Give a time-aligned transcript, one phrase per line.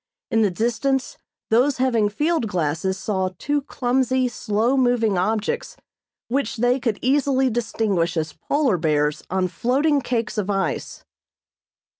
[0.31, 1.19] In the distance
[1.51, 5.77] those having field glasses saw two clumsy, slow moving objects
[6.27, 11.03] which they could easily distinguish as polar bears on floating cakes of ice.